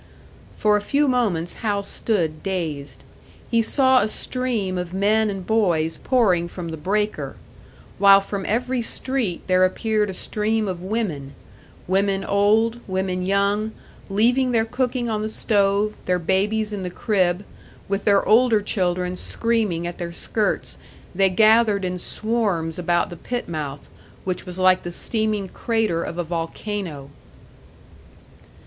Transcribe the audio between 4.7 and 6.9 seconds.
of men and boys pouring from the